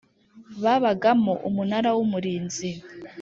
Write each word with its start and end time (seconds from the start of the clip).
babagamo 0.63 1.33
Umunara 1.47 1.89
w’Umurinzi. 1.97 2.69